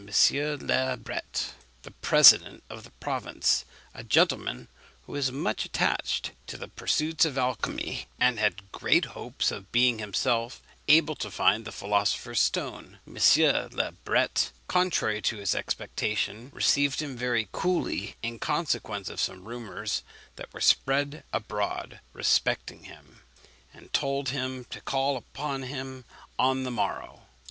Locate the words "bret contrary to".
14.03-15.37